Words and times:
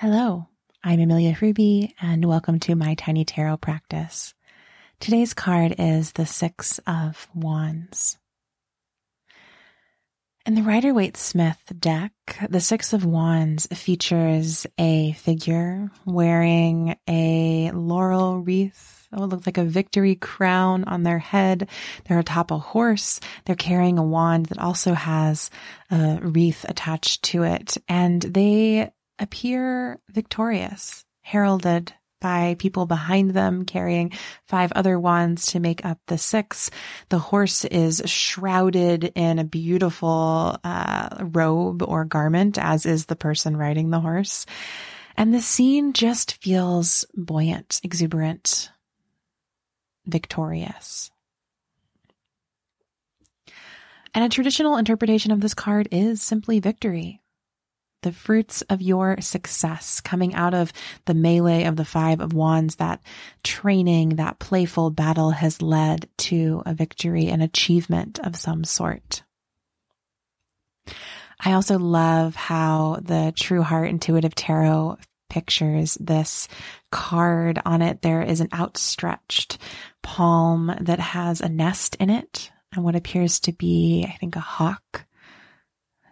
Hello, 0.00 0.48
I'm 0.82 0.98
Amelia 0.98 1.36
Ruby, 1.42 1.94
and 2.00 2.24
welcome 2.24 2.58
to 2.60 2.74
my 2.74 2.94
tiny 2.94 3.26
tarot 3.26 3.58
practice. 3.58 4.32
Today's 4.98 5.34
card 5.34 5.74
is 5.78 6.12
the 6.12 6.24
Six 6.24 6.80
of 6.86 7.28
Wands. 7.34 8.16
In 10.46 10.54
the 10.54 10.62
Rider 10.62 10.94
Waite 10.94 11.18
Smith 11.18 11.58
deck, 11.78 12.12
the 12.48 12.62
Six 12.62 12.94
of 12.94 13.04
Wands 13.04 13.66
features 13.66 14.66
a 14.78 15.12
figure 15.12 15.90
wearing 16.06 16.96
a 17.06 17.70
laurel 17.72 18.38
wreath. 18.38 19.06
Oh, 19.12 19.24
it 19.24 19.26
looks 19.26 19.44
like 19.44 19.58
a 19.58 19.64
victory 19.64 20.14
crown 20.14 20.84
on 20.84 21.02
their 21.02 21.18
head. 21.18 21.68
They're 22.06 22.20
atop 22.20 22.52
a 22.52 22.58
horse. 22.58 23.20
They're 23.44 23.54
carrying 23.54 23.98
a 23.98 24.02
wand 24.02 24.46
that 24.46 24.60
also 24.60 24.94
has 24.94 25.50
a 25.90 26.20
wreath 26.22 26.64
attached 26.66 27.24
to 27.24 27.42
it. 27.42 27.76
And 27.86 28.22
they 28.22 28.92
appear 29.20 30.00
victorious, 30.08 31.04
heralded 31.20 31.92
by 32.20 32.54
people 32.58 32.86
behind 32.86 33.30
them 33.30 33.64
carrying 33.64 34.12
five 34.46 34.72
other 34.72 34.98
wands 34.98 35.46
to 35.46 35.60
make 35.60 35.84
up 35.84 35.98
the 36.06 36.18
six. 36.18 36.70
The 37.08 37.18
horse 37.18 37.64
is 37.64 38.02
shrouded 38.04 39.12
in 39.14 39.38
a 39.38 39.44
beautiful 39.44 40.58
uh, 40.62 41.08
robe 41.20 41.82
or 41.82 42.04
garment, 42.04 42.58
as 42.58 42.84
is 42.84 43.06
the 43.06 43.16
person 43.16 43.56
riding 43.56 43.90
the 43.90 44.00
horse. 44.00 44.44
And 45.16 45.34
the 45.34 45.40
scene 45.40 45.92
just 45.92 46.42
feels 46.42 47.04
buoyant, 47.14 47.80
exuberant, 47.82 48.70
victorious. 50.06 51.10
And 54.12 54.24
a 54.24 54.28
traditional 54.28 54.76
interpretation 54.76 55.30
of 55.30 55.40
this 55.40 55.54
card 55.54 55.88
is 55.92 56.20
simply 56.20 56.58
victory 56.58 57.19
the 58.02 58.12
fruits 58.12 58.62
of 58.62 58.82
your 58.82 59.20
success 59.20 60.00
coming 60.00 60.34
out 60.34 60.54
of 60.54 60.72
the 61.06 61.14
melee 61.14 61.64
of 61.64 61.76
the 61.76 61.84
five 61.84 62.20
of 62.20 62.32
wands, 62.32 62.76
that 62.76 63.02
training, 63.42 64.16
that 64.16 64.38
playful 64.38 64.90
battle 64.90 65.30
has 65.30 65.62
led 65.62 66.08
to 66.18 66.62
a 66.66 66.74
victory, 66.74 67.28
an 67.28 67.40
achievement 67.40 68.18
of 68.20 68.36
some 68.36 68.64
sort. 68.64 69.22
I 71.42 71.52
also 71.52 71.78
love 71.78 72.34
how 72.34 72.98
the 73.02 73.32
True 73.34 73.62
Heart 73.62 73.88
Intuitive 73.88 74.34
Tarot 74.34 74.98
pictures 75.30 75.96
this 76.00 76.48
card. 76.90 77.62
On 77.64 77.80
it, 77.80 78.02
there 78.02 78.22
is 78.22 78.40
an 78.40 78.48
outstretched 78.52 79.58
palm 80.02 80.74
that 80.80 81.00
has 81.00 81.40
a 81.40 81.48
nest 81.48 81.96
in 81.96 82.10
it 82.10 82.50
and 82.74 82.84
what 82.84 82.96
appears 82.96 83.40
to 83.40 83.52
be, 83.52 84.06
I 84.06 84.16
think, 84.18 84.36
a 84.36 84.40
hawk 84.40 85.06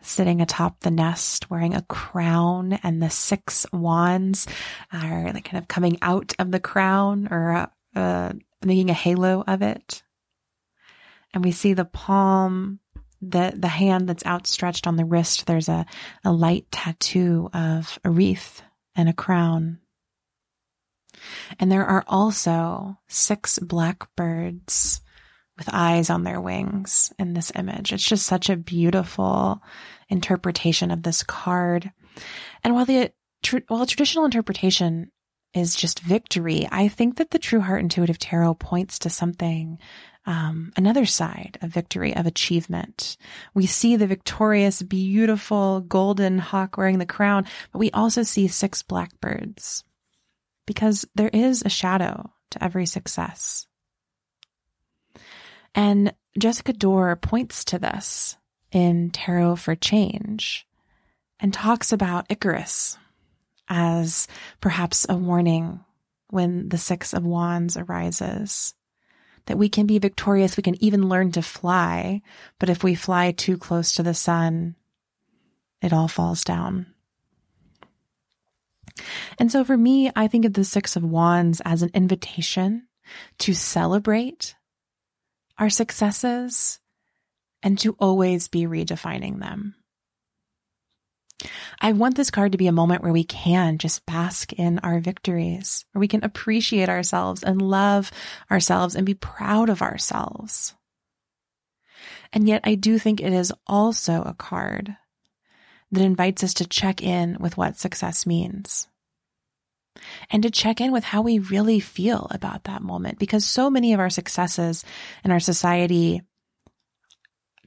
sitting 0.00 0.40
atop 0.40 0.80
the 0.80 0.90
nest 0.90 1.50
wearing 1.50 1.74
a 1.74 1.82
crown 1.82 2.78
and 2.82 3.02
the 3.02 3.10
six 3.10 3.66
wands 3.72 4.46
are 4.92 5.32
like 5.32 5.44
kind 5.44 5.58
of 5.58 5.68
coming 5.68 5.98
out 6.02 6.34
of 6.38 6.50
the 6.50 6.60
crown 6.60 7.28
or 7.30 7.52
uh, 7.52 7.66
uh, 7.96 8.32
making 8.64 8.90
a 8.90 8.94
halo 8.94 9.44
of 9.46 9.62
it. 9.62 10.02
And 11.34 11.44
we 11.44 11.52
see 11.52 11.74
the 11.74 11.84
palm, 11.84 12.80
the, 13.20 13.52
the 13.56 13.68
hand 13.68 14.08
that's 14.08 14.24
outstretched 14.24 14.86
on 14.86 14.96
the 14.96 15.04
wrist. 15.04 15.46
There's 15.46 15.68
a, 15.68 15.84
a 16.24 16.32
light 16.32 16.66
tattoo 16.70 17.50
of 17.52 17.98
a 18.04 18.10
wreath 18.10 18.62
and 18.94 19.08
a 19.08 19.12
crown. 19.12 19.78
And 21.58 21.70
there 21.70 21.84
are 21.84 22.04
also 22.06 22.98
six 23.08 23.58
blackbirds 23.58 25.00
with 25.58 25.68
eyes 25.72 26.08
on 26.08 26.22
their 26.22 26.40
wings 26.40 27.12
in 27.18 27.34
this 27.34 27.52
image. 27.54 27.92
It's 27.92 28.08
just 28.08 28.26
such 28.26 28.48
a 28.48 28.56
beautiful 28.56 29.60
interpretation 30.08 30.90
of 30.90 31.02
this 31.02 31.22
card. 31.22 31.92
And 32.64 32.74
while 32.74 32.86
the 32.86 33.12
tr- 33.42 33.58
while 33.68 33.84
traditional 33.84 34.24
interpretation 34.24 35.10
is 35.54 35.74
just 35.74 36.00
victory, 36.00 36.68
I 36.70 36.88
think 36.88 37.16
that 37.16 37.30
the 37.30 37.38
True 37.38 37.60
Heart 37.60 37.80
Intuitive 37.80 38.18
Tarot 38.18 38.54
points 38.54 38.98
to 39.00 39.10
something, 39.10 39.78
um, 40.26 40.72
another 40.76 41.06
side 41.06 41.58
of 41.62 41.70
victory, 41.70 42.14
of 42.14 42.26
achievement. 42.26 43.16
We 43.54 43.66
see 43.66 43.96
the 43.96 44.06
victorious, 44.06 44.82
beautiful 44.82 45.80
golden 45.80 46.38
hawk 46.38 46.76
wearing 46.76 46.98
the 46.98 47.06
crown, 47.06 47.46
but 47.72 47.78
we 47.78 47.90
also 47.92 48.22
see 48.22 48.46
six 48.46 48.82
blackbirds 48.82 49.84
because 50.66 51.06
there 51.14 51.30
is 51.32 51.62
a 51.64 51.70
shadow 51.70 52.30
to 52.50 52.62
every 52.62 52.86
success. 52.86 53.66
And 55.74 56.14
Jessica 56.38 56.72
Dore 56.72 57.16
points 57.16 57.64
to 57.66 57.78
this 57.78 58.36
in 58.70 59.10
Tarot 59.10 59.56
for 59.56 59.74
Change 59.74 60.66
and 61.40 61.52
talks 61.52 61.92
about 61.92 62.26
Icarus 62.28 62.98
as 63.68 64.26
perhaps 64.60 65.06
a 65.08 65.16
warning 65.16 65.80
when 66.30 66.68
the 66.68 66.78
Six 66.78 67.12
of 67.12 67.24
Wands 67.24 67.76
arises. 67.76 68.74
That 69.46 69.58
we 69.58 69.70
can 69.70 69.86
be 69.86 69.98
victorious, 69.98 70.58
we 70.58 70.62
can 70.62 70.82
even 70.82 71.08
learn 71.08 71.32
to 71.32 71.42
fly, 71.42 72.20
but 72.58 72.68
if 72.68 72.84
we 72.84 72.94
fly 72.94 73.32
too 73.32 73.56
close 73.56 73.92
to 73.92 74.02
the 74.02 74.12
sun, 74.12 74.76
it 75.80 75.92
all 75.92 76.08
falls 76.08 76.44
down. 76.44 76.86
And 79.38 79.50
so 79.50 79.64
for 79.64 79.76
me, 79.76 80.10
I 80.14 80.26
think 80.26 80.44
of 80.44 80.52
the 80.52 80.64
Six 80.64 80.96
of 80.96 81.04
Wands 81.04 81.62
as 81.64 81.82
an 81.82 81.90
invitation 81.94 82.88
to 83.38 83.54
celebrate 83.54 84.54
our 85.58 85.70
successes 85.70 86.78
and 87.62 87.78
to 87.80 87.96
always 87.98 88.48
be 88.48 88.62
redefining 88.62 89.40
them. 89.40 89.74
I 91.80 91.92
want 91.92 92.16
this 92.16 92.30
card 92.30 92.52
to 92.52 92.58
be 92.58 92.66
a 92.66 92.72
moment 92.72 93.02
where 93.02 93.12
we 93.12 93.24
can 93.24 93.78
just 93.78 94.04
bask 94.06 94.52
in 94.52 94.80
our 94.80 94.98
victories, 94.98 95.84
where 95.92 96.00
we 96.00 96.08
can 96.08 96.24
appreciate 96.24 96.88
ourselves 96.88 97.44
and 97.44 97.62
love 97.62 98.10
ourselves 98.50 98.96
and 98.96 99.06
be 99.06 99.14
proud 99.14 99.68
of 99.68 99.82
ourselves. 99.82 100.74
And 102.32 102.48
yet, 102.48 102.62
I 102.64 102.74
do 102.74 102.98
think 102.98 103.20
it 103.20 103.32
is 103.32 103.52
also 103.66 104.22
a 104.22 104.34
card 104.34 104.96
that 105.92 106.02
invites 106.02 106.44
us 106.44 106.54
to 106.54 106.66
check 106.66 107.02
in 107.02 107.36
with 107.38 107.56
what 107.56 107.78
success 107.78 108.26
means 108.26 108.88
and 110.30 110.42
to 110.42 110.50
check 110.50 110.80
in 110.80 110.92
with 110.92 111.04
how 111.04 111.22
we 111.22 111.38
really 111.38 111.80
feel 111.80 112.26
about 112.30 112.64
that 112.64 112.82
moment 112.82 113.18
because 113.18 113.44
so 113.44 113.70
many 113.70 113.92
of 113.92 114.00
our 114.00 114.10
successes 114.10 114.84
in 115.24 115.30
our 115.30 115.40
society 115.40 116.22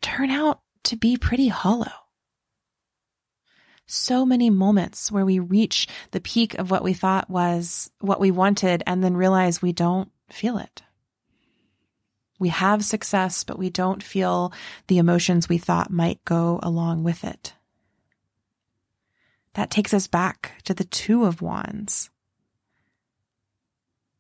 turn 0.01 0.29
out 0.29 0.61
to 0.83 0.95
be 0.95 1.17
pretty 1.17 1.47
hollow. 1.47 1.91
So 3.85 4.25
many 4.25 4.49
moments 4.49 5.11
where 5.11 5.25
we 5.25 5.39
reach 5.39 5.87
the 6.11 6.21
peak 6.21 6.55
of 6.55 6.71
what 6.71 6.83
we 6.83 6.93
thought 6.93 7.29
was 7.29 7.91
what 7.99 8.21
we 8.21 8.31
wanted 8.31 8.83
and 8.87 9.03
then 9.03 9.17
realize 9.17 9.61
we 9.61 9.73
don't 9.73 10.09
feel 10.29 10.57
it. 10.57 10.81
We 12.39 12.49
have 12.49 12.85
success, 12.85 13.43
but 13.43 13.59
we 13.59 13.69
don't 13.69 14.01
feel 14.01 14.53
the 14.87 14.97
emotions 14.97 15.47
we 15.49 15.57
thought 15.57 15.91
might 15.91 16.23
go 16.25 16.59
along 16.63 17.03
with 17.03 17.23
it. 17.23 17.53
That 19.53 19.69
takes 19.69 19.93
us 19.93 20.07
back 20.07 20.53
to 20.63 20.73
the 20.73 20.85
Two 20.85 21.25
of 21.25 21.41
Wands. 21.41 22.09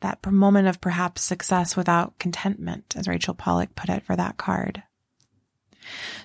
That 0.01 0.25
moment 0.31 0.67
of 0.67 0.81
perhaps 0.81 1.21
success 1.21 1.75
without 1.75 2.17
contentment, 2.19 2.95
as 2.97 3.07
Rachel 3.07 3.33
Pollack 3.33 3.75
put 3.75 3.89
it 3.89 4.03
for 4.03 4.15
that 4.15 4.37
card. 4.37 4.83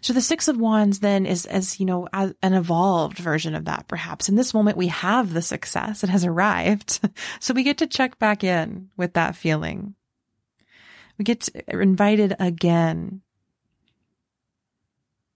So 0.01 0.13
the 0.13 0.21
Six 0.21 0.49
of 0.49 0.59
Wands 0.59 1.01
then 1.01 1.27
is, 1.27 1.47
as 1.47 1.81
you 1.81 1.87
know, 1.87 2.09
an 2.13 2.35
evolved 2.43 3.19
version 3.19 3.55
of 3.55 3.65
that, 3.67 3.89
perhaps. 3.89 4.29
In 4.29 4.37
this 4.37 4.55
moment, 4.55 4.77
we 4.77 4.89
have 4.89 5.33
the 5.33 5.43
success. 5.43 6.05
It 6.05 6.11
has 6.11 6.25
arrived. 6.25 7.01
so 7.41 7.55
we 7.55 7.63
get 7.63 7.79
to 7.79 7.87
check 7.87 8.19
back 8.19 8.45
in 8.45 8.91
with 8.97 9.15
that 9.15 9.37
feeling. 9.37 9.95
We 11.19 11.25
get 11.25 11.49
uh, 11.55 11.79
invited 11.79 12.37
again 12.39 13.23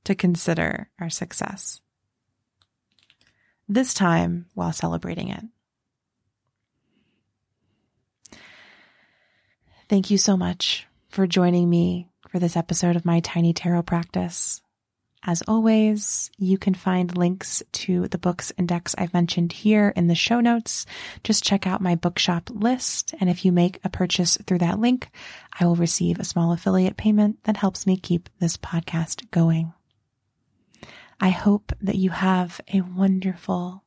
to 0.04 0.14
consider 0.14 0.90
our 0.98 1.10
success. 1.10 1.80
This 3.68 3.94
time 3.94 4.46
while 4.54 4.72
celebrating 4.72 5.28
it. 5.28 5.44
Thank 9.90 10.08
you 10.08 10.18
so 10.18 10.36
much 10.36 10.86
for 11.08 11.26
joining 11.26 11.68
me 11.68 12.06
for 12.28 12.38
this 12.38 12.56
episode 12.56 12.94
of 12.94 13.04
my 13.04 13.18
tiny 13.18 13.52
tarot 13.52 13.82
practice. 13.82 14.62
As 15.24 15.42
always, 15.48 16.30
you 16.38 16.58
can 16.58 16.74
find 16.74 17.18
links 17.18 17.60
to 17.72 18.06
the 18.06 18.16
books 18.16 18.52
and 18.56 18.68
decks 18.68 18.94
I've 18.96 19.12
mentioned 19.12 19.50
here 19.50 19.92
in 19.96 20.06
the 20.06 20.14
show 20.14 20.38
notes. 20.38 20.86
Just 21.24 21.42
check 21.42 21.66
out 21.66 21.80
my 21.80 21.96
bookshop 21.96 22.50
list. 22.50 23.16
And 23.18 23.28
if 23.28 23.44
you 23.44 23.50
make 23.50 23.80
a 23.82 23.88
purchase 23.88 24.38
through 24.46 24.58
that 24.58 24.78
link, 24.78 25.10
I 25.58 25.66
will 25.66 25.74
receive 25.74 26.20
a 26.20 26.24
small 26.24 26.52
affiliate 26.52 26.96
payment 26.96 27.42
that 27.42 27.56
helps 27.56 27.84
me 27.84 27.96
keep 27.96 28.28
this 28.38 28.56
podcast 28.56 29.28
going. 29.32 29.72
I 31.20 31.30
hope 31.30 31.72
that 31.80 31.96
you 31.96 32.10
have 32.10 32.60
a 32.72 32.82
wonderful, 32.82 33.82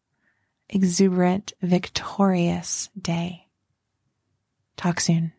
exuberant, 0.67 1.53
victorious 1.61 2.89
day. 3.01 3.47
Talk 4.75 5.00
soon. 5.00 5.31